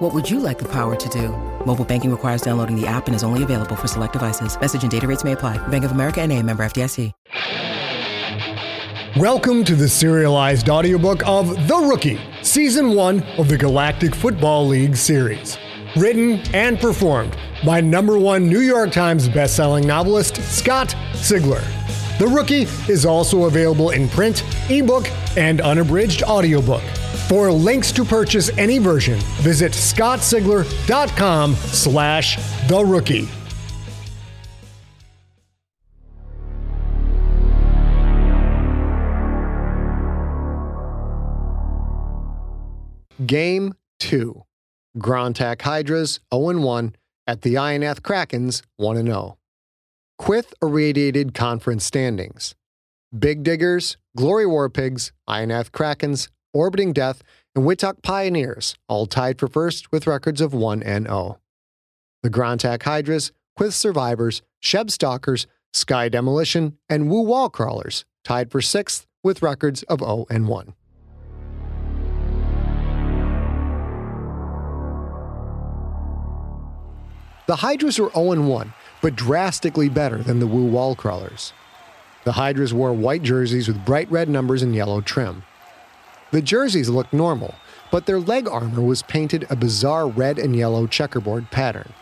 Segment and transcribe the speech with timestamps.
[0.00, 1.28] What would you like the power to do?
[1.66, 4.58] Mobile banking requires downloading the app and is only available for select devices.
[4.58, 5.58] Message and data rates may apply.
[5.68, 7.12] Bank of America and a member FDIC.
[9.18, 14.96] Welcome to the serialized audiobook of The Rookie, Season 1 of the Galactic Football League
[14.96, 15.58] series.
[15.94, 21.62] Written and performed by number one New York Times bestselling novelist Scott Sigler.
[22.18, 26.82] The Rookie is also available in print, ebook, and unabridged audiobook.
[27.30, 33.28] For links to purchase any version, visit scottsigler.com slash the rookie.
[43.24, 44.42] Game 2.
[44.98, 46.94] Grontak Hydras 0-1
[47.28, 49.36] at the Ionath Krakens 1-0.
[50.20, 52.56] Quyth irradiated conference standings.
[53.16, 57.22] Big Diggers, Glory War Pigs, Ionath Krakens, Orbiting Death,
[57.54, 61.38] and Withtuck Pioneers all tied for first with records of 1 and 0.
[62.22, 68.60] The Grontak Hydras, Quyth Survivors, Sheb Stalkers, Sky Demolition, and Wu Wall Crawlers tied for
[68.60, 70.74] sixth with records of 0 and 1.
[77.46, 81.52] The Hydras were 0 1, but drastically better than the Wu Wall Crawlers.
[82.24, 85.42] The Hydras wore white jerseys with bright red numbers and yellow trim.
[86.32, 87.54] The jerseys looked normal,
[87.90, 91.92] but their leg armor was painted a bizarre red and yellow checkerboard pattern.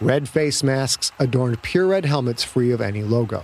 [0.00, 3.42] Red face masks adorned pure red helmets free of any logo.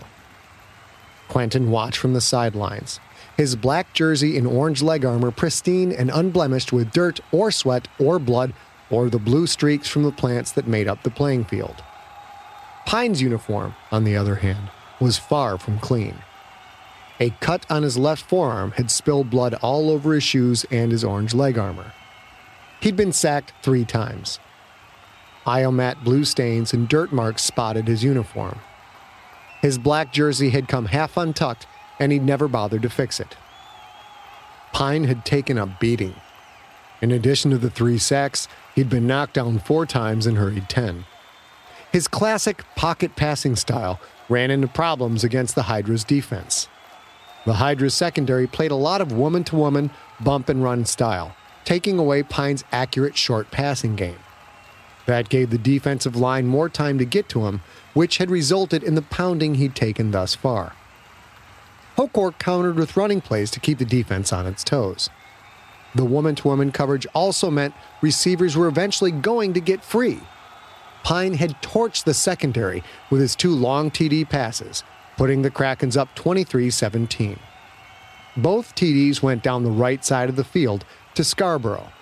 [1.28, 3.00] Quentin watched from the sidelines,
[3.36, 8.18] his black jersey and orange leg armor pristine and unblemished with dirt or sweat or
[8.18, 8.52] blood
[8.90, 11.82] or the blue streaks from the plants that made up the playing field.
[12.86, 14.70] Pine's uniform, on the other hand,
[15.00, 16.14] was far from clean.
[17.20, 21.04] A cut on his left forearm had spilled blood all over his shoes and his
[21.04, 21.92] orange leg armor.
[22.80, 24.40] He'd been sacked three times.
[25.46, 28.58] Iomat blue stains and dirt marks spotted his uniform.
[29.62, 31.66] His black jersey had come half untucked,
[32.00, 33.36] and he'd never bothered to fix it.
[34.72, 36.16] Pine had taken a beating.
[37.00, 41.04] In addition to the three sacks, he'd been knocked down four times and hurried 10.
[41.92, 46.68] His classic pocket passing style ran into problems against the Hydra's defense.
[47.44, 49.90] The Hydra's secondary played a lot of woman to woman,
[50.20, 54.18] bump and run style, taking away Pine's accurate short passing game.
[55.06, 57.60] That gave the defensive line more time to get to him,
[57.92, 60.74] which had resulted in the pounding he'd taken thus far.
[61.98, 65.10] Hokor countered with running plays to keep the defense on its toes.
[65.94, 70.20] The woman to woman coverage also meant receivers were eventually going to get free.
[71.04, 74.82] Pine had torched the secondary with his two long TD passes,
[75.16, 77.38] putting the Krakens up 23 17.
[78.36, 81.92] Both TDs went down the right side of the field to Scarborough.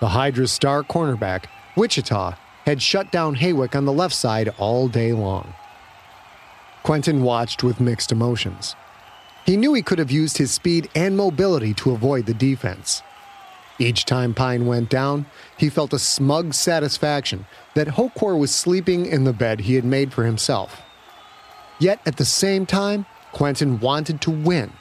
[0.00, 1.44] The Hydra's star cornerback,
[1.76, 5.54] Wichita, had shut down Hawick on the left side all day long.
[6.82, 8.74] Quentin watched with mixed emotions.
[9.44, 13.02] He knew he could have used his speed and mobility to avoid the defense.
[13.78, 15.26] Each time Pine went down,
[15.56, 20.12] he felt a smug satisfaction that Hokor was sleeping in the bed he had made
[20.12, 20.82] for himself.
[21.78, 24.72] Yet at the same time, Quentin wanted to win.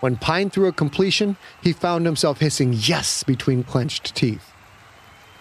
[0.00, 4.52] When Pine threw a completion, he found himself hissing yes between clenched teeth.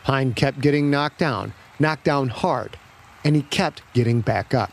[0.04, 2.78] Pine kept getting knocked down, knocked down hard,
[3.24, 4.72] and he kept getting back up.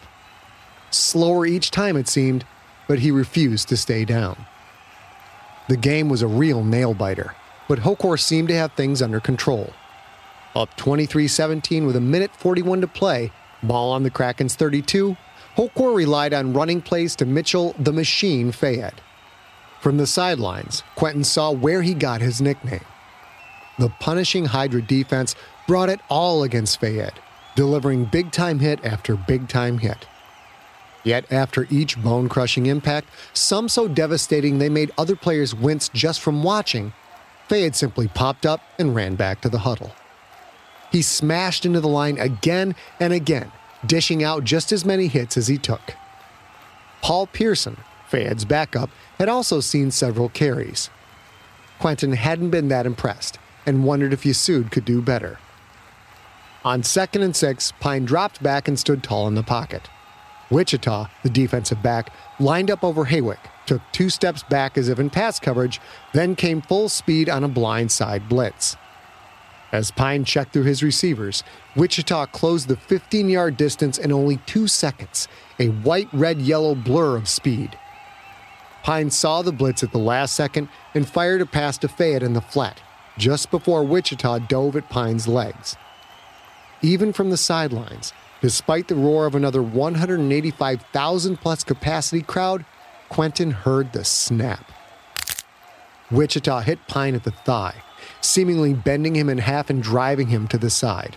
[0.91, 2.45] Slower each time, it seemed,
[2.89, 4.47] but he refused to stay down.
[5.69, 7.35] The game was a real nail biter,
[7.69, 9.73] but Hokor seemed to have things under control.
[10.55, 13.31] Up 23 17 with a minute 41 to play,
[13.63, 15.17] ball on the Kraken's 32,
[15.57, 18.93] Hokor relied on running plays to Mitchell the Machine Fayed.
[19.81, 22.85] From the sidelines, Quentin saw where he got his nickname.
[23.79, 25.35] The punishing Hydra defense
[25.67, 27.13] brought it all against Fayed,
[27.55, 30.07] delivering big time hit after big time hit.
[31.05, 36.21] Yet, after each bone crushing impact, some so devastating they made other players wince just
[36.21, 36.93] from watching,
[37.49, 39.93] Fayed simply popped up and ran back to the huddle.
[40.93, 43.53] He smashed into the line again and again,
[43.85, 45.95] dishing out just as many hits as he took.
[47.03, 47.77] Paul Pearson,
[48.09, 50.91] Fayed's backup, had also seen several carries.
[51.79, 55.39] Quentin hadn't been that impressed and wondered if Yassoud could do better.
[56.65, 59.89] On second and six, Pine dropped back and stood tall in the pocket.
[60.51, 65.11] Wichita, the defensive back, lined up over Hawick, took two steps back as if in
[65.11, 65.81] pass coverage,
[66.13, 68.77] then came full speed on a blindside blitz.
[69.77, 71.45] As Pine checked through his receivers,
[71.77, 75.29] Wichita closed the 15 yard distance in only two seconds,
[75.59, 77.79] a white, red, yellow blur of speed.
[78.83, 82.33] Pine saw the blitz at the last second and fired a pass to Fayed in
[82.33, 82.81] the flat,
[83.19, 85.77] just before Wichita dove at Pine's legs.
[86.81, 92.65] Even from the sidelines, despite the roar of another 185,000 plus capacity crowd,
[93.11, 94.73] Quentin heard the snap.
[96.11, 97.83] Wichita hit Pine at the thigh,
[98.21, 101.17] seemingly bending him in half and driving him to the side.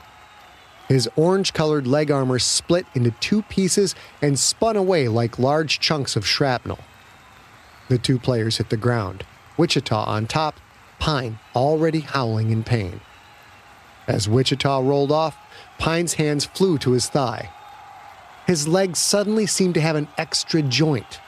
[0.87, 6.15] His orange colored leg armor split into two pieces and spun away like large chunks
[6.15, 6.79] of shrapnel.
[7.89, 9.23] The two players hit the ground,
[9.57, 10.59] Wichita on top,
[10.97, 13.01] Pine already howling in pain.
[14.07, 15.37] As Wichita rolled off,
[15.77, 17.51] Pine's hands flew to his thigh.
[18.47, 21.19] His leg suddenly seemed to have an extra joint.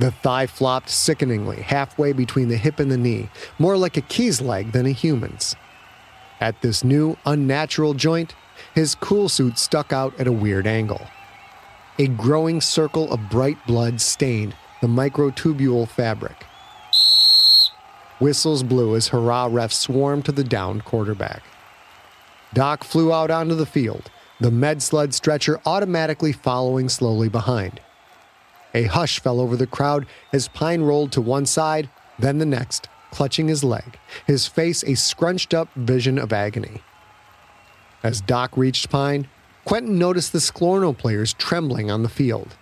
[0.00, 4.40] The thigh flopped sickeningly halfway between the hip and the knee, more like a Ki's
[4.40, 5.56] leg than a human's.
[6.40, 8.34] At this new, unnatural joint,
[8.74, 11.02] his cool suit stuck out at a weird angle.
[11.98, 16.46] A growing circle of bright blood stained the microtubule fabric.
[18.20, 21.42] Whistles blew as Harrah refs swarmed to the downed quarterback.
[22.54, 24.10] Doc flew out onto the field,
[24.40, 27.82] the med sled stretcher automatically following slowly behind.
[28.74, 32.88] A hush fell over the crowd as Pine rolled to one side, then the next,
[33.10, 36.82] clutching his leg, his face a scrunched up vision of agony.
[38.02, 39.28] As Doc reached Pine,
[39.64, 42.56] Quentin noticed the Sklorno players trembling on the field.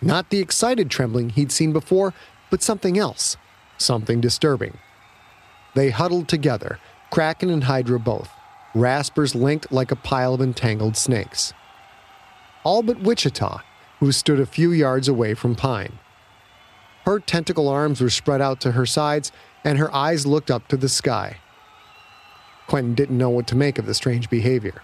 [0.00, 2.14] Not the excited trembling he'd seen before,
[2.50, 3.36] but something else,
[3.78, 4.78] something disturbing.
[5.74, 6.78] They huddled together,
[7.10, 8.30] Kraken and Hydra both,
[8.74, 11.52] raspers linked like a pile of entangled snakes.
[12.64, 13.60] All but Wichita,
[14.00, 15.98] who stood a few yards away from Pine.
[17.04, 19.32] Her tentacle arms were spread out to her sides,
[19.64, 21.38] and her eyes looked up to the sky.
[22.66, 24.82] Quentin didn't know what to make of the strange behavior.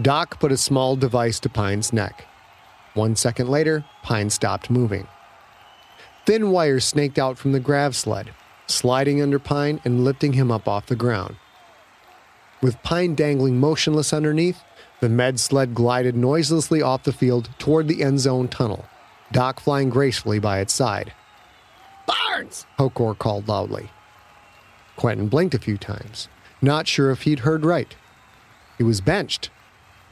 [0.00, 2.26] Doc put a small device to Pine's neck.
[2.94, 5.06] One second later, Pine stopped moving.
[6.24, 8.30] Thin wires snaked out from the grav sled,
[8.66, 11.36] sliding under Pine and lifting him up off the ground.
[12.62, 14.62] With Pine dangling motionless underneath,
[15.00, 18.84] the med sled glided noiselessly off the field toward the end zone tunnel,
[19.32, 21.12] Doc flying gracefully by its side.
[22.06, 22.66] Barnes!
[22.78, 23.90] Hokor called loudly.
[24.96, 26.28] Quentin blinked a few times,
[26.60, 27.96] not sure if he'd heard right.
[28.76, 29.50] He was benched.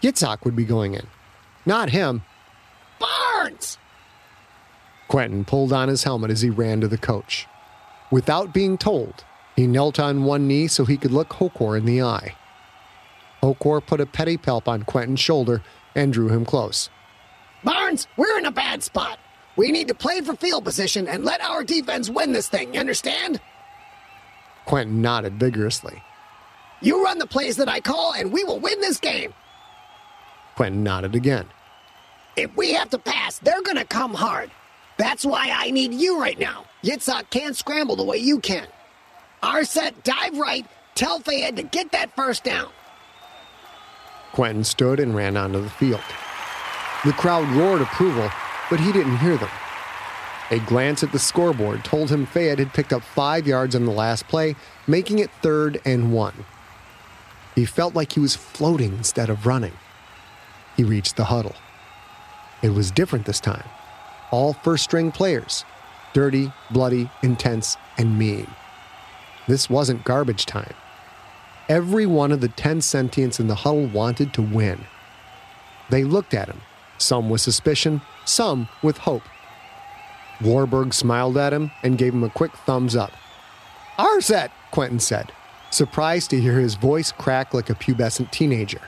[0.03, 1.07] Yitzhak would be going in.
[1.67, 2.23] Not him.
[2.99, 3.79] Barnes!
[5.09, 7.47] Quentin pulled on his helmet as he ran to the coach.
[8.11, 9.25] Without being told,
[9.57, 12.35] he knelt on one knee so he could look Hokor in the eye.
[13.43, 15.63] Hokor put a petty pedipalp on Quentin's shoulder
[15.95, 16.91] and drew him close.
[17.65, 19.19] Barnes, we're in a bad spot.
[19.57, 22.81] We need to play for field position and let our defense win this thing, you
[22.81, 23.41] understand?
[24.67, 26.03] Quentin nodded vigorously.
[26.81, 29.35] You run the plays that I call, and we will win this game.
[30.55, 31.47] Quentin nodded again.
[32.37, 34.51] If we have to pass, they're gonna come hard.
[34.97, 36.67] That's why I need you right now.
[36.85, 38.67] Yitzhak can't scramble the way you can.
[39.43, 42.71] Our set, dive right, tell Fayed to get that first down.
[44.33, 46.03] Quentin stood and ran onto the field.
[47.05, 48.31] The crowd roared approval,
[48.71, 49.51] but he didn't hear them.
[50.51, 53.93] A glance at the scoreboard told him Fayed had picked up five yards on the
[53.93, 54.57] last play,
[54.87, 56.45] making it third and one.
[57.55, 59.75] He felt like he was floating instead of running.
[60.77, 61.57] He reached the huddle.
[62.63, 63.69] It was different this time.
[64.31, 65.65] All first string players
[66.15, 68.47] dirty, bloody, intense, and mean.
[69.47, 70.75] This wasn't garbage time.
[71.69, 74.87] Every one of the 10 sentients in the huddle wanted to win.
[75.91, 76.61] They looked at him,
[76.97, 79.23] some with suspicion, some with hope.
[80.41, 83.13] Warburg smiled at him and gave him a quick thumbs up.
[83.99, 85.33] Our set, Quentin said,
[85.71, 88.81] surprised to hear his voice crack like a pubescent teenager.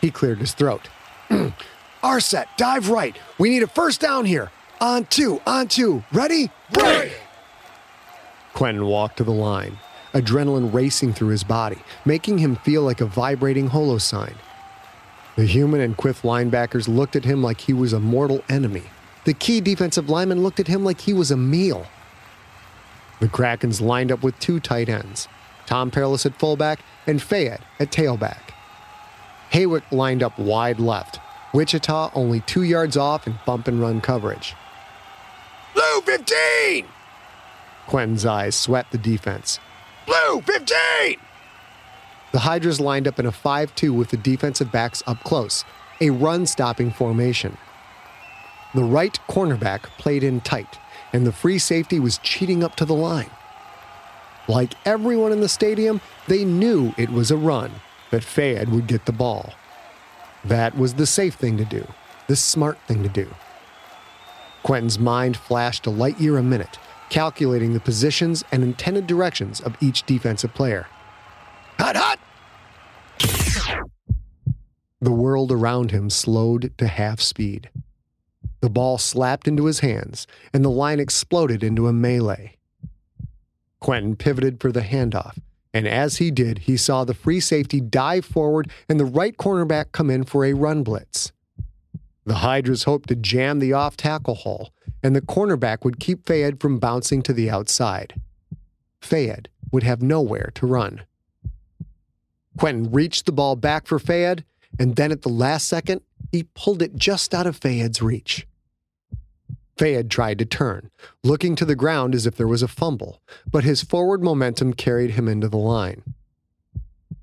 [0.00, 0.88] He cleared his throat.
[2.02, 3.16] Our set, dive right.
[3.38, 4.50] We need a first down here.
[4.80, 6.02] On two, on two.
[6.10, 6.50] Ready?
[6.74, 7.12] Ready!
[8.54, 9.78] Quentin walked to the line,
[10.12, 14.34] adrenaline racing through his body, making him feel like a vibrating holo sign.
[15.36, 18.82] The human and Quyth linebackers looked at him like he was a mortal enemy.
[19.24, 21.86] The Ki defensive lineman looked at him like he was a meal.
[23.20, 25.28] The Krakens lined up with two tight ends
[25.66, 28.52] Tom Perilous at fullback and Fayed at tailback.
[29.52, 31.20] Hawick lined up wide left,
[31.52, 34.54] Wichita only two yards off in bump and run coverage.
[35.74, 36.86] Blue 15!
[37.86, 39.58] Quentin's eyes swept the defense.
[40.10, 41.18] Blue 15!
[42.32, 45.64] The Hydras lined up in a 5 2 with the defensive backs up close,
[46.00, 47.56] a run stopping formation.
[48.74, 50.80] The right cornerback played in tight,
[51.12, 53.30] and the free safety was cheating up to the line.
[54.48, 57.70] Like everyone in the stadium, they knew it was a run,
[58.10, 59.54] that Fayed would get the ball.
[60.44, 61.86] That was the safe thing to do,
[62.26, 63.32] the smart thing to do.
[64.64, 69.76] Quentin's mind flashed a light year a minute, calculating the positions and intended directions of
[69.80, 70.86] each defensive player.
[71.78, 72.18] Hot, hot!
[75.02, 77.70] The world around him slowed to half speed.
[78.60, 82.56] The ball slapped into his hands, and the line exploded into a melee.
[83.80, 85.38] Quentin pivoted for the handoff,
[85.72, 89.92] and as he did, he saw the free safety dive forward and the right cornerback
[89.92, 91.32] come in for a run blitz.
[92.24, 94.70] The Hydras hoped to jam the off tackle hole,
[95.02, 98.20] and the cornerback would keep Fayed from bouncing to the outside.
[99.00, 101.02] Fayed would have nowhere to run.
[102.58, 104.44] Quentin reached the ball back for Fayed,
[104.78, 108.46] and then at the last second, he pulled it just out of Fayed's reach.
[109.78, 110.90] Fayed tried to turn,
[111.24, 115.12] looking to the ground as if there was a fumble, but his forward momentum carried
[115.12, 116.02] him into the line.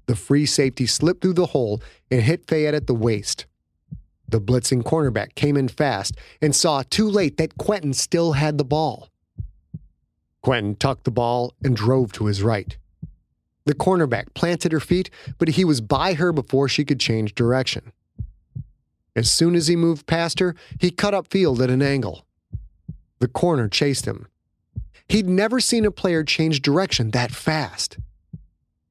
[0.07, 3.45] The free safety slipped through the hole and hit Fayed at the waist.
[4.27, 8.65] The blitzing cornerback came in fast and saw too late that Quentin still had the
[8.65, 9.09] ball.
[10.41, 12.77] Quentin tucked the ball and drove to his right.
[13.65, 17.91] The cornerback planted her feet, but he was by her before she could change direction.
[19.15, 22.25] As soon as he moved past her, he cut up field at an angle.
[23.19, 24.27] The corner chased him.
[25.09, 27.97] He'd never seen a player change direction that fast.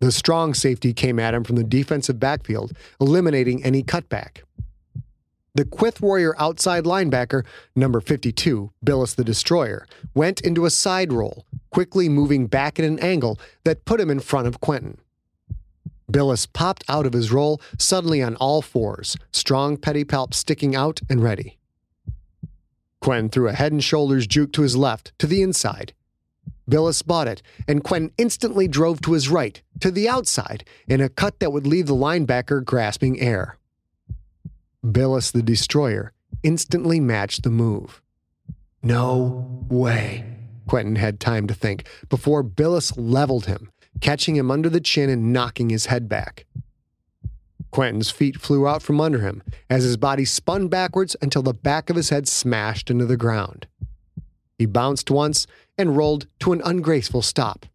[0.00, 4.42] The strong safety came at him from the defensive backfield, eliminating any cutback.
[5.56, 7.42] The Quyth Warrior outside linebacker,
[7.74, 12.98] number 52, Billis the Destroyer, went into a side roll, quickly moving back at an
[12.98, 14.98] angle that put him in front of Quentin.
[16.10, 21.22] Billis popped out of his roll, suddenly on all fours, strong pedipalp sticking out and
[21.22, 21.56] ready.
[23.00, 25.94] Quentin threw a head and shoulders juke to his left, to the inside.
[26.68, 31.08] Billis bought it, and Quentin instantly drove to his right, to the outside, in a
[31.08, 33.56] cut that would leave the linebacker grasping air.
[34.92, 36.12] Billis the Destroyer
[36.42, 38.02] instantly matched the move.
[38.82, 40.24] No way,
[40.66, 45.32] Quentin had time to think, before Billis leveled him, catching him under the chin and
[45.32, 46.46] knocking his head back.
[47.70, 51.90] Quentin's feet flew out from under him as his body spun backwards until the back
[51.90, 53.66] of his head smashed into the ground.
[54.58, 57.66] He bounced once and rolled to an ungraceful stop.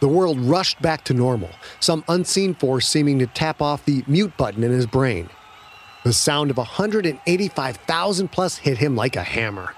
[0.00, 1.50] The world rushed back to normal,
[1.80, 5.28] some unseen force seeming to tap off the mute button in his brain.
[6.04, 9.74] The sound of 185,000 plus hit him like a hammer.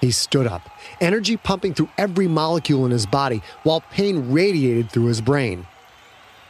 [0.00, 5.06] He stood up, energy pumping through every molecule in his body while pain radiated through
[5.06, 5.66] his brain.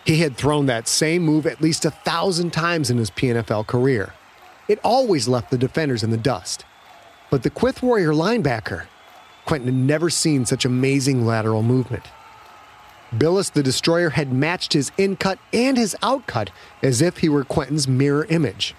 [0.04, 4.14] He had thrown that same move at least a thousand times in his PNFL career.
[4.68, 6.64] It always left the defenders in the dust.
[7.28, 8.86] But the Quyth Warrior linebacker,
[9.44, 12.04] Quentin had never seen such amazing lateral movement.
[13.16, 16.50] Billis the Destroyer had matched his in cut and his out cut
[16.82, 18.74] as if he were Quentin's mirror image.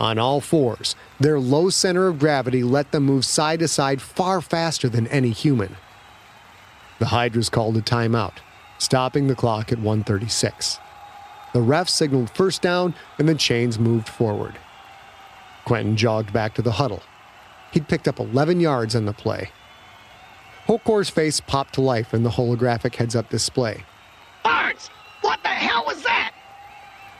[0.00, 4.40] On all fours, their low center of gravity let them move side to side far
[4.40, 5.76] faster than any human.
[6.98, 8.38] The Hydras called a timeout
[8.78, 10.78] stopping the clock at 136.
[11.52, 14.58] The ref signaled first down and the chains moved forward.
[15.64, 17.02] Quentin jogged back to the huddle.
[17.72, 19.50] He'd picked up 11 yards on the play.
[20.66, 23.84] Hokor's face popped to life in the holographic heads up display.
[24.42, 24.88] Barnes,
[25.20, 26.32] what the hell was that?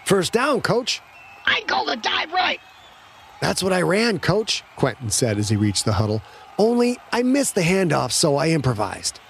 [0.06, 1.00] First down, coach.
[1.46, 2.60] I called a dive right.
[3.40, 6.22] That's what I ran, coach, Quentin said as he reached the huddle.
[6.58, 9.20] Only I missed the handoff, so I improvised.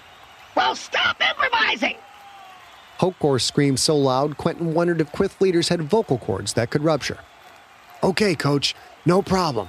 [0.55, 1.97] Well, stop improvising.
[2.99, 7.17] Hokor screamed so loud, Quentin wondered if Quyth leaders had vocal cords that could rupture.
[8.03, 9.67] Okay, coach, no problem.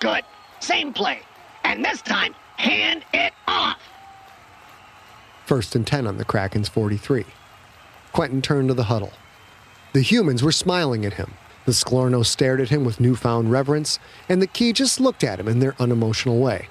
[0.00, 0.24] Good.
[0.60, 1.20] Same play.
[1.62, 3.78] And this time, hand it off.
[5.46, 7.24] First and 10 on the Kraken's 43.
[8.12, 9.12] Quentin turned to the huddle.
[9.94, 11.34] The humans were smiling at him.
[11.64, 13.98] The Sklorno stared at him with newfound reverence,
[14.28, 16.68] and the Ki just looked at him in their unemotional way.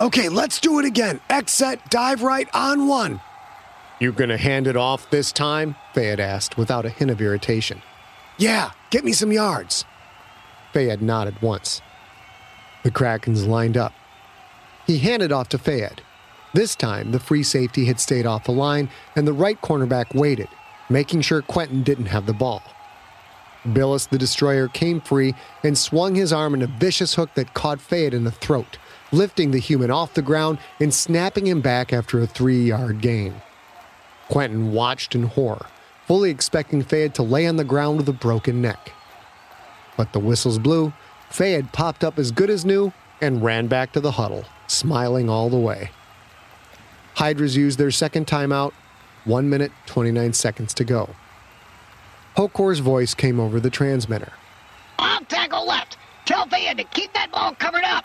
[0.00, 1.20] Okay, let's do it again.
[1.46, 3.20] Set, dive right on one.
[4.00, 5.74] You gonna hand it off this time?
[5.92, 7.82] Fayed asked without a hint of irritation.
[8.36, 9.84] Yeah, get me some yards.
[10.72, 11.82] Fayed nodded once.
[12.84, 13.92] The Krakens lined up.
[14.88, 16.00] He handed off to Fayed.
[16.54, 20.48] This time, the free safety had stayed off the line, and the right cornerback waited,
[20.88, 22.62] making sure Quentin didn't have the ball.
[23.70, 27.82] Billis the Destroyer came free and swung his arm in a vicious hook that caught
[27.82, 28.78] Fayed in the throat,
[29.12, 33.42] lifting the human off the ground and snapping him back after a three yard gain.
[34.30, 35.66] Quentin watched in horror,
[36.06, 38.92] fully expecting Fayed to lay on the ground with a broken neck.
[39.98, 40.94] But the whistles blew,
[41.28, 45.50] Fayed popped up as good as new and ran back to the huddle, smiling all
[45.50, 45.90] the way.
[47.14, 48.72] Hydras used their second timeout,
[49.24, 51.10] 1 minute 29 seconds to go.
[52.36, 54.32] Hokor's voice came over the transmitter.
[54.98, 55.96] Off tackle left.
[56.24, 58.04] Tell Fayed to keep that ball covered up.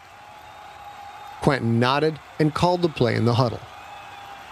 [1.42, 3.60] Quentin nodded and called the play in the huddle.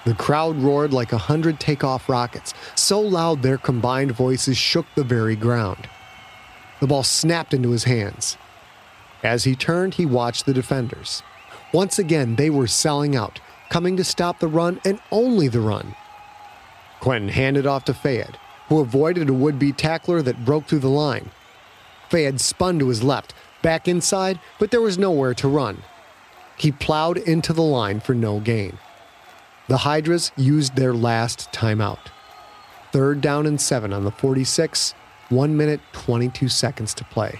[0.05, 5.03] The crowd roared like a hundred takeoff rockets, so loud their combined voices shook the
[5.03, 5.87] very ground.
[6.79, 8.37] The ball snapped into his hands.
[9.23, 11.21] As he turned, he watched the defenders.
[11.73, 15.95] Once again, they were selling out, coming to stop the run and only the run.
[16.99, 18.37] Quentin handed off to Fayed,
[18.67, 21.29] who avoided a would be tackler that broke through the line.
[22.09, 25.83] Fayed spun to his left, back inside, but there was nowhere to run.
[26.57, 28.77] He plowed into the line for no gain.
[29.67, 32.09] The Hydras used their last timeout.
[32.91, 34.93] Third down and seven on the 46,
[35.29, 37.39] 1 minute 22 seconds to play.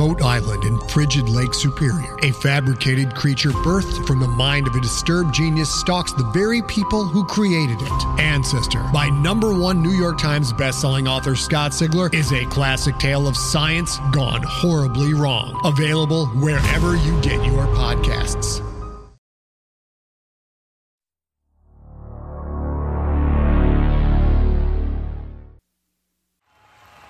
[0.00, 4.80] Remote island in frigid Lake Superior, a fabricated creature birthed from the mind of a
[4.80, 8.06] disturbed genius stalks the very people who created it.
[8.18, 13.28] Ancestor, by number one New York Times bestselling author Scott Sigler, is a classic tale
[13.28, 15.60] of science gone horribly wrong.
[15.64, 18.66] Available wherever you get your podcasts.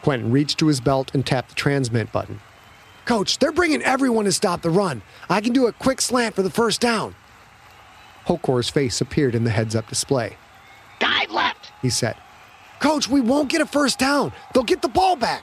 [0.03, 2.40] Quentin reached to his belt and tapped the transmit button.
[3.11, 5.03] Coach, they're bringing everyone to stop the run.
[5.29, 7.16] I can do a quick slant for the first down.
[8.25, 10.37] Hokor's face appeared in the heads up display.
[11.01, 11.73] Dive left.
[11.83, 12.16] He said,
[12.79, 14.33] Coach, we won't get a first down.
[14.55, 15.42] They'll get the ball back.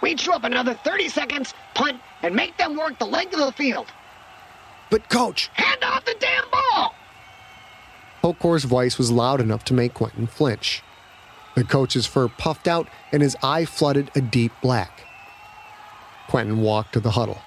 [0.00, 3.50] We chew up another 30 seconds, punt, and make them work the length of the
[3.50, 3.88] field.
[4.88, 6.94] But, Coach, Hand off the damn ball.
[8.22, 10.84] Hokor's voice was loud enough to make Quentin flinch.
[11.56, 15.08] The coach's fur puffed out and his eye flooded a deep black.
[16.32, 17.42] Quentin walked to the huddle.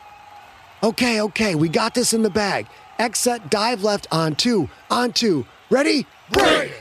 [0.83, 2.67] Okay, okay, we got this in the bag.
[2.99, 5.43] X set dive left on two, on two.
[5.71, 6.05] Ready?
[6.29, 6.71] Break!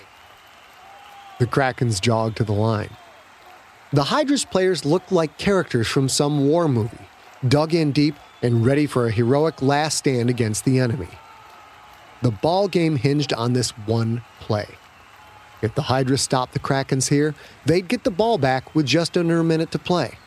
[1.38, 2.90] The Krakens jogged to the line.
[3.94, 7.08] The Hydras players looked like characters from some war movie,
[7.48, 11.08] dug in deep and ready for a heroic last stand against the enemy.
[12.20, 14.68] The ball game hinged on this one play.
[15.62, 19.38] If the Hydra stopped the Krakens here, they'd get the ball back with just under
[19.38, 20.18] a minute to play.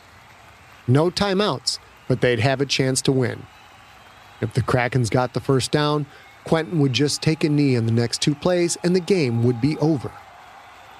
[0.88, 3.46] No timeouts, but they'd have a chance to win.
[4.40, 6.06] If the Krakens got the first down,
[6.44, 9.60] Quentin would just take a knee in the next two plays and the game would
[9.60, 10.10] be over.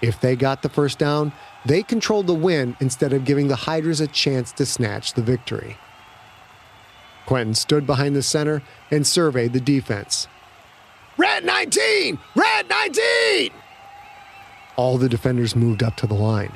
[0.03, 1.33] If they got the first down,
[1.65, 5.79] they controlled the win instead of giving the Hydras a chance to snatch the victory.
[7.27, 10.29] Quentin stood behind the center and surveyed the defense.
[11.17, 12.19] Red 19!
[12.37, 13.51] Red 19!
[14.77, 16.53] All the defenders moved up to the line.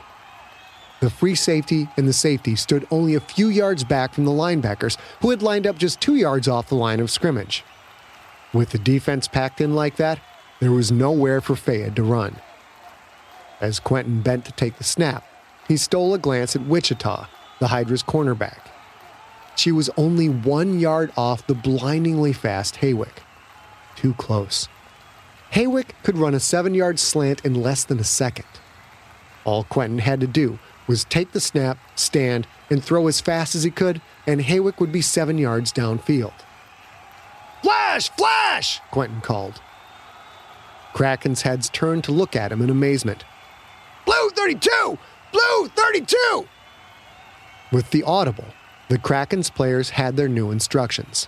[1.03, 4.97] The free safety and the safety stood only a few yards back from the linebackers,
[5.21, 7.65] who had lined up just two yards off the line of scrimmage.
[8.53, 10.21] With the defense packed in like that,
[10.61, 12.37] there was nowhere for Fayed to run.
[13.61, 15.27] As Quentin bent to take the snap,
[15.67, 17.27] he stole a glance at Wichita,
[17.59, 18.61] the Hydra's cornerback.
[19.57, 23.25] She was only one yard off the blindingly fast Hawick.
[23.97, 24.69] Too close.
[25.51, 28.47] Hawick could run a seven yard slant in less than a second.
[29.45, 30.61] All Quentin had to do
[30.92, 34.92] was take the snap, stand, and throw as fast as he could, and Hawick would
[34.92, 36.35] be seven yards downfield.
[37.62, 38.11] Flash!
[38.11, 38.78] Flash!
[38.90, 39.62] Quentin called.
[40.92, 43.24] Kraken's heads turned to look at him in amazement.
[44.05, 44.98] Blue 32!
[45.33, 46.46] Blue 32!
[47.72, 48.48] With the audible,
[48.90, 51.26] the Kraken's players had their new instructions.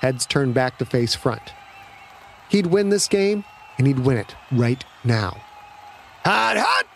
[0.00, 1.54] Heads turned back to face front.
[2.48, 3.42] He'd win this game,
[3.78, 5.42] and he'd win it right now.
[6.24, 6.86] Hot, hot!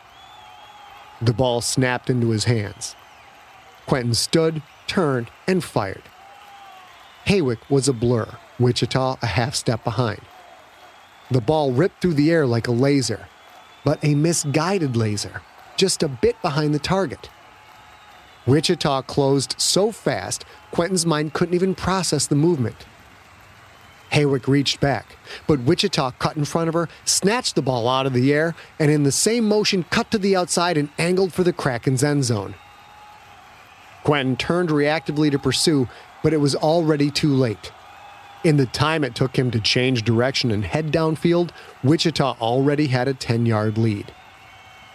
[1.24, 2.94] The ball snapped into his hands.
[3.86, 6.02] Quentin stood, turned, and fired.
[7.26, 10.20] Hawick was a blur, Wichita a half step behind.
[11.30, 13.26] The ball ripped through the air like a laser,
[13.86, 15.40] but a misguided laser,
[15.78, 17.30] just a bit behind the target.
[18.46, 22.84] Wichita closed so fast, Quentin's mind couldn't even process the movement.
[24.14, 25.16] Hawick reached back,
[25.48, 28.88] but Wichita cut in front of her, snatched the ball out of the air, and
[28.88, 32.54] in the same motion cut to the outside and angled for the Kraken's end zone.
[34.04, 35.88] Quentin turned reactively to pursue,
[36.22, 37.72] but it was already too late.
[38.44, 41.50] In the time it took him to change direction and head downfield,
[41.82, 44.12] Wichita already had a 10 yard lead.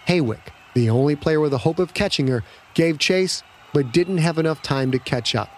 [0.06, 3.42] Hawick, the only player with a hope of catching her, gave chase,
[3.74, 5.50] but didn't have enough time to catch up.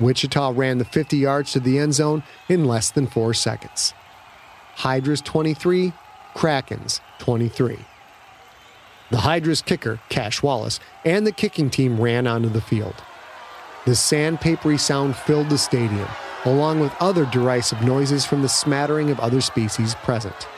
[0.00, 3.92] Wichita ran the 50 yards to the end zone in less than four seconds.
[4.76, 5.92] Hydras 23,
[6.34, 7.78] Krakens 23.
[9.10, 12.94] The Hydras kicker, Cash Wallace, and the kicking team ran onto the field.
[13.84, 16.08] The sandpapery sound filled the stadium,
[16.44, 20.48] along with other derisive noises from the smattering of other species present.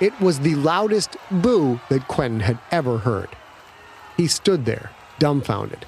[0.00, 3.28] It was the loudest boo that Quentin had ever heard.
[4.16, 5.86] He stood there, dumbfounded.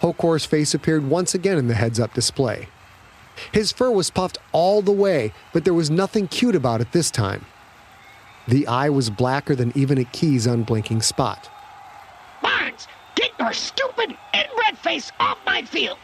[0.00, 2.68] Hokor's face appeared once again in the heads up display.
[3.52, 7.10] His fur was puffed all the way, but there was nothing cute about it this
[7.10, 7.44] time.
[8.48, 11.50] The eye was blacker than even a Ki's unblinking spot.
[12.42, 15.98] Barnes, get your stupid inbred face off my field!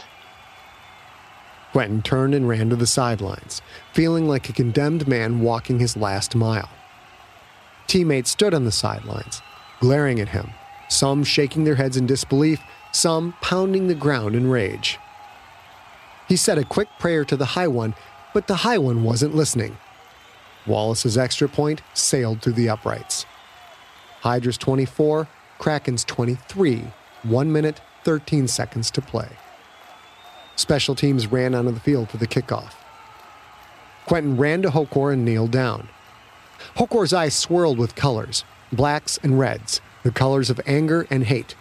[1.73, 6.35] Quentin turned and ran to the sidelines, feeling like a condemned man walking his last
[6.35, 6.69] mile.
[7.87, 9.41] Teammates stood on the sidelines,
[9.81, 10.51] glaring at him,
[10.89, 12.61] some shaking their heads in disbelief,
[12.93, 14.99] some pounding the ground in rage.
[16.29, 17.95] He said a quick prayer to the High One,
[18.33, 19.77] but the High One wasn't listening.
[20.67, 23.27] Wallace's extra point sailed through the uprights.
[24.21, 25.27] Hydra's 24,
[25.59, 26.85] Kraken's 23,
[27.25, 29.29] 1 minute, 13 seconds to play.
[30.55, 32.75] Special teams ran onto the field for the kickoff.
[34.07, 35.89] Quentin ran to Hokor and kneeled down.
[36.77, 41.55] Hokor's eyes swirled with colors blacks and reds, the colors of anger and hate.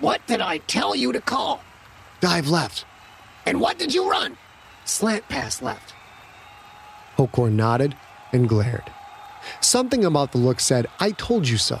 [0.00, 1.60] What did I tell you to call?
[2.20, 2.84] Dive left.
[3.46, 4.36] And what did you run?
[4.84, 5.94] Slant pass left.
[7.16, 7.96] Hokor nodded
[8.32, 8.90] and glared.
[9.60, 11.80] Something about the look said, I told you so.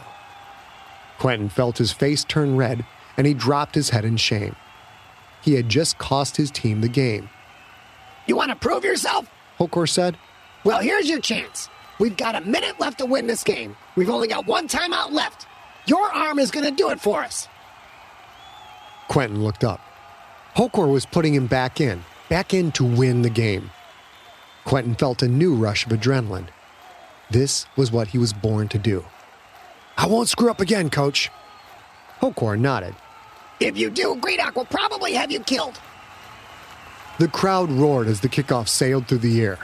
[1.18, 2.84] Quentin felt his face turn red
[3.16, 4.54] and he dropped his head in shame.
[5.42, 7.28] He had just cost his team the game.
[8.26, 9.30] You want to prove yourself?
[9.58, 10.16] Hokor said.
[10.64, 11.68] Well, here's your chance.
[11.98, 13.76] We've got a minute left to win this game.
[13.96, 15.46] We've only got one timeout left.
[15.86, 17.48] Your arm is going to do it for us.
[19.14, 19.80] Quentin looked up.
[20.56, 23.70] Hokor was putting him back in, back in to win the game.
[24.64, 26.48] Quentin felt a new rush of adrenaline.
[27.30, 29.04] This was what he was born to do.
[29.96, 31.30] I won't screw up again, coach.
[32.20, 32.96] Hokor nodded.
[33.60, 35.78] If you do, Gredok will probably have you killed.
[37.20, 39.60] The crowd roared as the kickoff sailed through the air.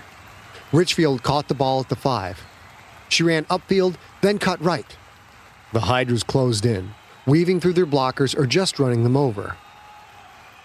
[0.71, 2.41] Richfield caught the ball at the five.
[3.09, 4.97] She ran upfield, then cut right.
[5.73, 6.95] The Hydras closed in,
[7.31, 9.57] weaving through their blockers or just running them over.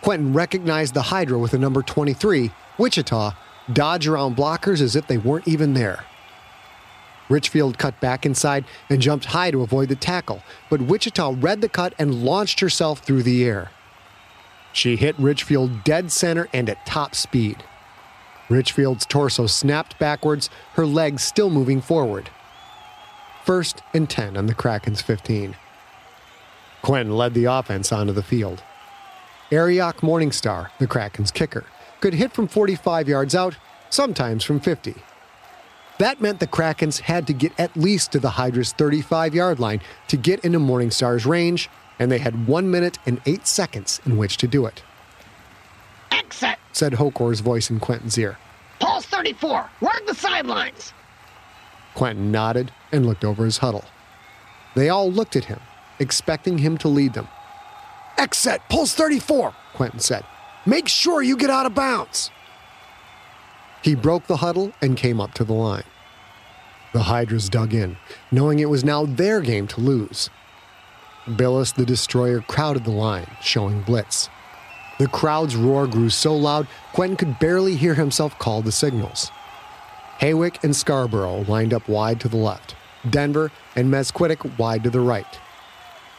[0.02, 3.34] Quentin recognized the Hydra with the number 23, Wichita,
[3.72, 6.04] dodge around blockers as if they weren't even there.
[7.30, 11.70] Richfield cut back inside and jumped high to avoid the tackle, but Wichita read the
[11.70, 13.72] cut and launched herself through the air.
[14.74, 17.64] She hit Richfield dead center and at top speed.
[18.50, 22.30] Richfield's torso snapped backwards, her legs still moving forward.
[23.44, 25.56] First and 10 on the Kraken's 15.
[26.86, 28.62] Quentin led the offense onto the field.
[29.52, 31.64] Arioch Morningstar, the Kraken's kicker,
[32.00, 33.58] could hit from 45 yards out,
[33.90, 34.94] sometimes from 50.
[35.98, 39.82] That meant the Krakens had to get at least to the Hydra's 35 yard line
[40.10, 44.38] to get into Morningstar's range, and they had one minute and eight seconds in which
[44.38, 44.84] to do it.
[46.12, 48.38] Exit, said Hokor's voice in Quentin's ear.
[48.80, 50.94] Pulse 34, work the sidelines.
[51.96, 53.86] Quentin nodded and looked over his huddle.
[54.76, 55.60] They all looked at him,
[56.00, 57.28] expecting him to lead them.
[58.18, 60.24] Exit, Pulse 34, Quentin said.
[60.66, 62.32] Make sure you get out of bounds.
[63.82, 65.84] He broke the huddle and came up to the line.
[66.94, 67.98] The Hydras dug in,
[68.32, 70.30] knowing it was now their game to lose.
[71.36, 74.30] Billis the Destroyer crowded the line, showing blitz.
[74.98, 79.30] The crowd's roar grew so loud, Quentin could barely hear himself call the signals.
[80.20, 82.76] Hawick and Scarborough lined up wide to the left,
[83.10, 85.40] Denver and Mesquitick wide to the right.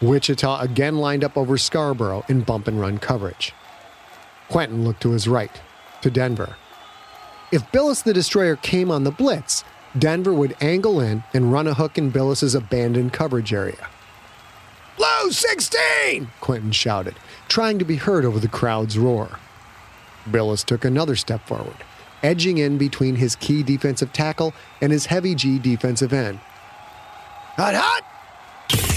[0.02, 3.54] Wichita again lined up over Scarborough in bump and run coverage.
[4.48, 5.60] Quentin looked to his right,
[6.02, 6.56] to Denver.
[7.50, 9.64] If Billis the Destroyer came on the blitz,
[9.98, 13.88] Denver would angle in and run a hook in Billis's abandoned coverage area.
[14.96, 16.30] Blue 16!
[16.40, 17.14] Quentin shouted,
[17.48, 19.38] trying to be heard over the crowd's roar.
[20.30, 21.76] Billis took another step forward,
[22.22, 26.38] edging in between his Ki defensive tackle and his HeavyG defensive end.
[27.56, 28.95] Hot, hot!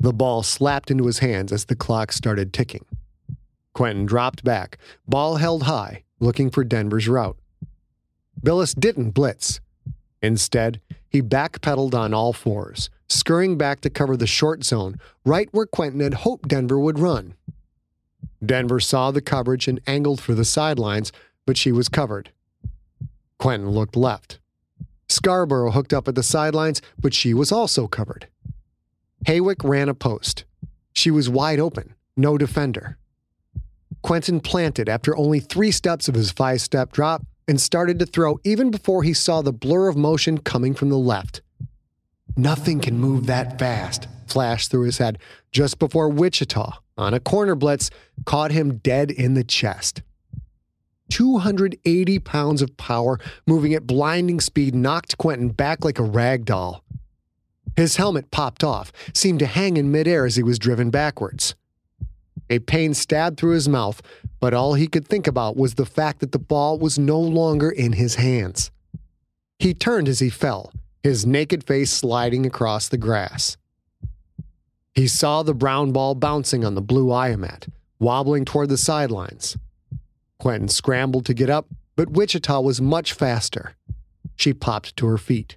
[0.00, 2.86] The ball slapped into his hands as the clock started ticking.
[3.74, 7.36] Quentin dropped back, ball held high, looking for Denver's route.
[8.42, 9.60] Billis didn't blitz.
[10.22, 15.66] Instead, he backpedaled on all fours, scurrying back to cover the short zone, right where
[15.66, 17.34] Quentin had hoped Denver would run.
[18.44, 21.12] Denver saw the coverage and angled for the sidelines,
[21.44, 22.30] but she was covered.
[23.38, 24.38] Quentin looked left.
[25.08, 28.28] Scarborough hooked up at the sidelines, but she was also covered.
[29.26, 30.44] Hawick ran a post.
[30.92, 32.98] She was wide open, no defender.
[34.02, 38.38] Quentin planted after only three steps of his five step drop and started to throw
[38.44, 41.42] even before he saw the blur of motion coming from the left.
[42.36, 45.18] Nothing can move that fast, flashed through his head
[45.52, 47.90] just before Wichita, on a corner blitz,
[48.24, 50.02] caught him dead in the chest.
[51.10, 56.84] 280 pounds of power moving at blinding speed knocked Quentin back like a rag doll.
[57.76, 61.54] His helmet popped off, seemed to hang in midair as he was driven backwards.
[62.48, 64.02] A pain stabbed through his mouth,
[64.40, 67.70] but all he could think about was the fact that the ball was no longer
[67.70, 68.70] in his hands.
[69.58, 73.56] He turned as he fell, his naked face sliding across the grass.
[74.94, 77.68] He saw the brown ball bouncing on the blue Iamat,
[78.00, 79.56] wobbling toward the sidelines.
[80.38, 83.76] Quentin scrambled to get up, but Wichita was much faster.
[84.34, 85.56] She popped to her feet.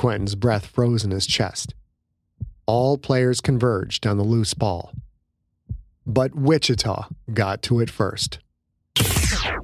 [0.00, 1.74] Quentin's breath froze in his chest.
[2.64, 4.94] All players converged on the loose ball.
[6.06, 8.38] But Wichita got to it first.
[8.94, 9.58] The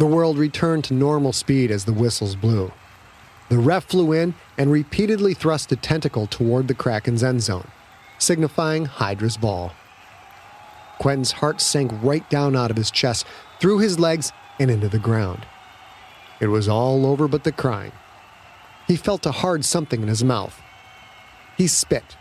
[0.00, 2.72] world returned to normal speed as the whistles blew.
[3.48, 7.70] The ref flew in and repeatedly thrust a tentacle toward the Kraken's end zone,
[8.18, 9.70] signifying Hydra's ball.
[10.98, 13.24] Quentin's heart sank right down out of his chest,
[13.60, 15.46] through his legs, and into the ground.
[16.40, 17.92] It was all over but the crying.
[18.86, 20.60] He felt a hard something in his mouth.
[21.56, 22.16] He spit.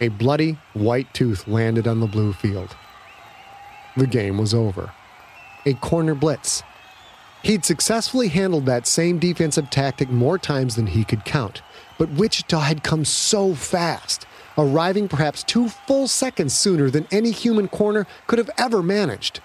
[0.00, 2.76] A bloody, white tooth landed on the blue field.
[3.96, 4.92] The game was over.
[5.66, 6.62] A corner blitz.
[7.42, 11.62] He'd successfully handled that same defensive tactic more times than he could count,
[11.98, 14.26] but Wichita had come so fast,
[14.56, 19.40] arriving perhaps two full seconds sooner than any human corner could have ever managed.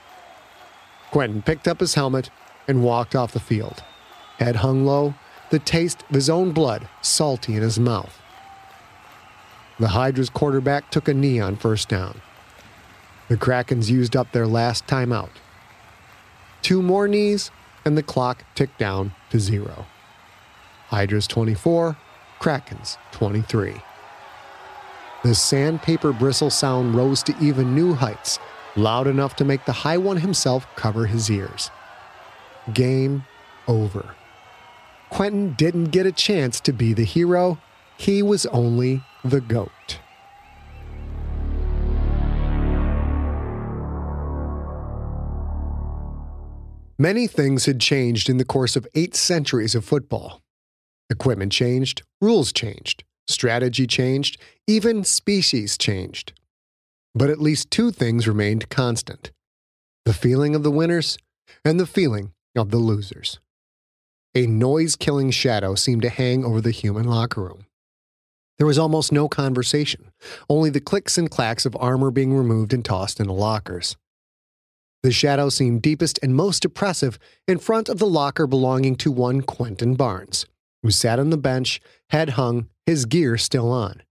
[1.12, 2.30] Quentin picked up his helmet
[2.68, 3.84] and walked off the field,
[4.40, 5.14] head hung low,
[5.54, 8.20] the taste of his own blood salty in his mouth.
[9.78, 12.22] The Hydra's quarterback took a knee on first down.
[13.30, 15.30] The Krakens used up their last timeout.
[16.63, 17.52] Two more knees,
[17.86, 19.86] and the clock ticked down to zero.
[20.88, 21.98] Hydra's 24,
[22.39, 23.76] Krakens 23.
[25.24, 28.39] The sandpaper bristle sound rose to even new heights,
[28.76, 31.70] loud enough to make the High One himself cover his ears.
[32.74, 33.24] Game
[33.68, 34.16] over.
[35.13, 37.60] Quentin didn't get a chance to be the hero,
[37.97, 39.99] he was only the GOAT.
[46.97, 50.41] Many things had changed in the course of eight centuries of football.
[51.12, 56.34] Equipment changed, rules changed, strategy changed, even species changed.
[57.13, 59.32] But at least two things remained constant
[60.06, 61.19] the feeling of the winners
[61.63, 63.39] and the feeling of the losers.
[64.36, 67.67] A noise killing shadow seemed to hang over the human locker room.
[68.58, 70.12] There was almost no conversation,
[70.50, 73.96] only the clicks and clacks of armor being removed and tossed into lockers.
[75.04, 79.41] The shadow seemed deepest and most oppressive in front of the locker belonging to one
[79.41, 80.48] Quentin Barnes,
[80.82, 84.02] who sat on the bench, head hung, his gear still on.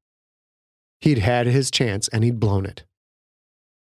[1.01, 2.85] He'd had his chance and he'd blown it.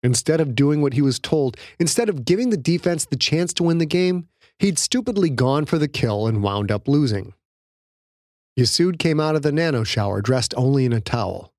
[0.03, 3.63] Instead of doing what he was told, instead of giving the defense the chance to
[3.63, 4.27] win the game,
[4.59, 7.35] He'd stupidly gone for the kill and wound up losing.
[8.59, 11.53] Yassoud came out of the nano shower dressed only in a towel.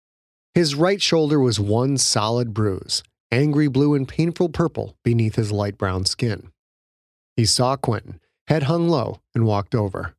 [0.53, 3.01] His right shoulder was one solid bruise,
[3.31, 6.51] angry blue and painful purple beneath his light brown skin.
[7.35, 10.15] He saw Quentin, head hung low, and walked over.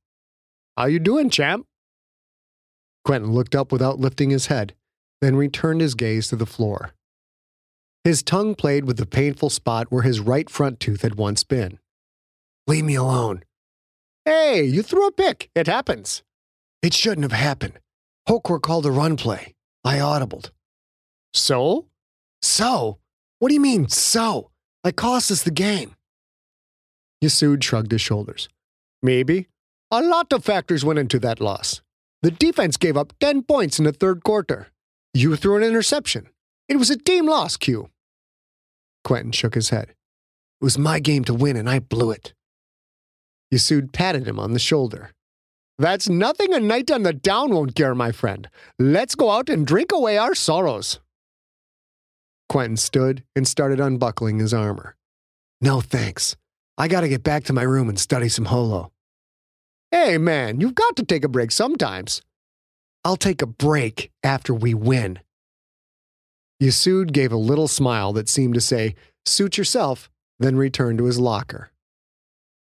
[0.77, 1.67] How you doing, champ?
[3.05, 4.75] Quentin looked up without lifting his head,
[5.21, 6.95] then returned his gaze to the floor.
[8.03, 11.79] His tongue played with the painful spot where his right front tooth had once been.
[12.66, 13.42] Leave me alone.
[14.24, 15.50] Hey, you threw a pick.
[15.55, 16.22] It happens.
[16.83, 17.79] It shouldn't have happened.
[18.29, 19.55] Hokor called a run play.
[19.85, 20.50] I audibled.
[21.35, 21.87] So?
[22.40, 22.98] So?
[23.38, 24.50] What do you mean, so?
[24.83, 25.94] It cost us the game.
[27.22, 28.48] Yassoud shrugged his shoulders.
[29.03, 29.48] Maybe.
[29.90, 31.83] A lot of factors went into that loss.
[32.22, 34.68] The defense gave up 10 points in the third quarter.
[35.12, 36.29] You threw an interception.
[36.68, 37.90] It was a team loss, Q.
[39.05, 39.90] Quentin shook his head.
[39.90, 42.33] It was my game to win, and I blew it.
[43.52, 45.11] Yassoud patted him on the shoulder.
[45.78, 48.48] That's nothing a night on the down won't cure, my friend.
[48.78, 51.00] Let's go out and drink away our sorrows.
[52.48, 54.96] Quentin stood and started unbuckling his armor.
[55.61, 56.37] No thanks.
[56.78, 58.92] I gotta get back to my room and study some holo.
[59.90, 62.22] Hey, man, you've got to take a break sometimes.
[63.04, 65.20] I'll take a break after we win.
[66.62, 68.94] Yassoud gave a little smile that seemed to say,
[69.26, 71.70] Suit yourself, then returned to his locker.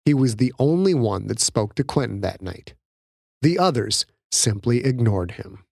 [0.08, 2.72] He was the only one that spoke to Quentin that night.
[3.42, 5.66] The others simply ignored him.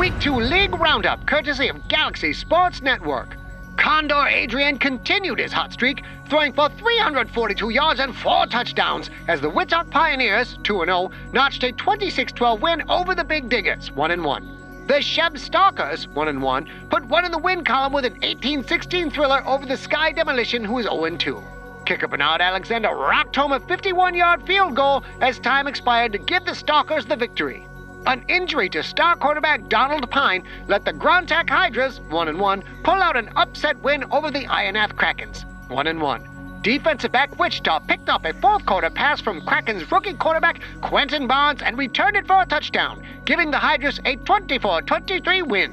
[0.00, 3.36] Week 2 League Roundup, courtesy of Galaxy Sports Network.
[3.76, 9.50] Condor Adrian continued his hot streak, throwing for 342 yards and four touchdowns as the
[9.50, 14.56] Wichita Pioneers, 2 0, notched a 26 12 win over the Big Diggers, 1 1.
[14.86, 19.10] The Sheb Stalkers, 1 1, put one in the win column with an 18 16
[19.10, 21.42] thriller over the Sky Demolition, who is 0 2.
[21.84, 26.44] Kicker Bernard Alexander rocked home a 51 yard field goal as time expired to give
[26.44, 27.65] the Stalkers the victory.
[28.06, 33.02] An injury to star quarterback Donald Pine let the Grontak Hydras, 1 and 1, pull
[33.02, 36.60] out an upset win over the Ionath Krakens, 1 and 1.
[36.62, 41.62] Defensive back Wichita picked up a fourth quarter pass from Kraken's rookie quarterback Quentin Barnes
[41.62, 45.72] and returned it for a touchdown, giving the Hydras a 24 23 win.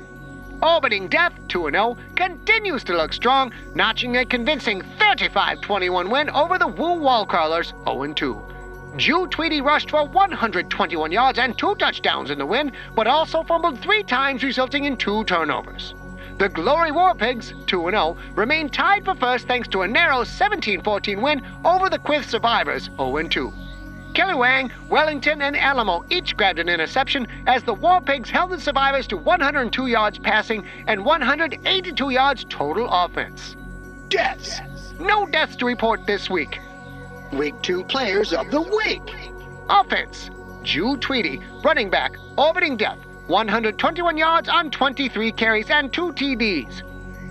[0.63, 6.57] Orbiting Death, 2 0, continues to look strong, notching a convincing 35 21 win over
[6.57, 8.52] the Woo Wallcrawlers, 0 2.
[8.95, 13.79] Jew Tweedy rushed for 121 yards and two touchdowns in the win, but also fumbled
[13.79, 15.95] three times, resulting in two turnovers.
[16.37, 20.81] The Glory War Pigs, 2 0, remain tied for first thanks to a narrow 17
[20.83, 23.53] 14 win over the Quyth Survivors, 0 2.
[24.13, 28.59] Kelly Wang, Wellington, and Alamo each grabbed an interception as the War Pigs held the
[28.59, 33.55] survivors to 102 yards passing and 182 yards total offense.
[34.09, 34.61] Deaths!
[34.99, 36.59] No deaths to report this week.
[37.37, 39.01] Week 2 Players of the Week.
[39.69, 40.29] Offense
[40.61, 46.83] Jew Tweedy, running back, orbiting death, 121 yards on 23 carries and 2 TDs.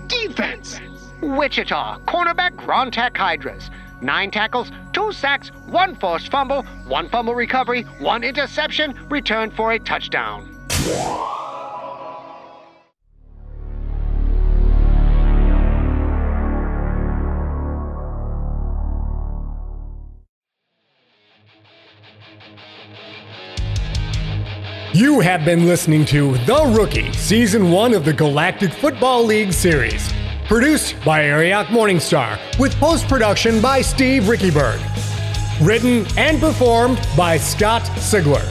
[0.07, 0.81] Defense
[1.21, 3.69] Wichita, cornerback Grontak Hydras.
[4.01, 9.79] Nine tackles, two sacks, one forced fumble, one fumble recovery, one interception, returned for a
[9.79, 10.49] touchdown.
[24.95, 30.13] You have been listening to The Rookie, Season 1 of the Galactic Football League Series.
[30.45, 34.79] Produced by Arioch Morningstar, with post production by Steve Riekeberg.
[35.65, 38.47] Written and performed by Scott Sigler.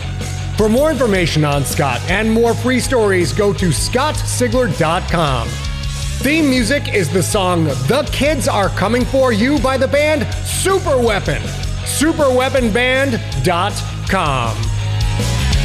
[0.57, 5.47] For more information on Scott and more free stories, go to scottsigler.com.
[5.47, 11.01] Theme music is the song The Kids Are Coming For You by the band Super
[11.01, 11.41] Weapon.
[11.85, 14.72] Superweaponband.com.